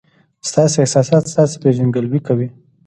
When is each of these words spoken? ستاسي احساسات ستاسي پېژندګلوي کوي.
ستاسي 0.49 0.77
احساسات 0.81 1.23
ستاسي 1.33 1.57
پېژندګلوي 1.63 2.19
کوي. 2.27 2.47